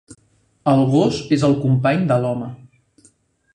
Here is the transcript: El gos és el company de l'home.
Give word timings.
El 0.71 0.81
gos 0.93 1.19
és 1.37 1.45
el 1.49 1.55
company 1.67 2.09
de 2.13 2.19
l'home. 2.25 2.51